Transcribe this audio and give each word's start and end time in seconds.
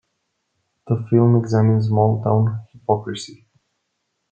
The 0.87 1.05
film 1.11 1.35
examines 1.35 1.85
small 1.89 2.23
town 2.23 2.65
hypocrisy. 2.73 3.45